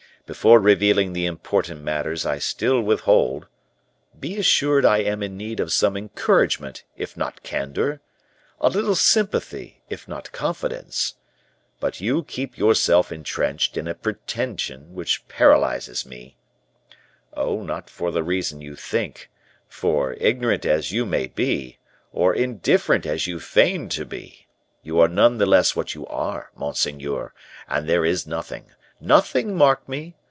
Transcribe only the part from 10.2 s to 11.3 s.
confidence.